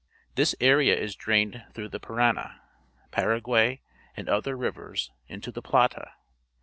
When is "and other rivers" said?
4.17-5.11